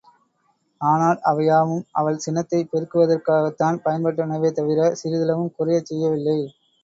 ஆனால், 0.81 1.19
அவை 1.23 1.43
யாவும் 1.45 1.91
அவள் 1.91 2.17
சினத்தைப் 2.17 2.71
பெருக்குவதற்குத்தான் 2.71 3.77
பயன்பட்டனவே 3.85 4.51
தவிர, 4.51 4.89
சிறிதளவும் 4.95 5.55
குறையச் 5.55 5.91
செய்யவில்லை. 5.91 6.39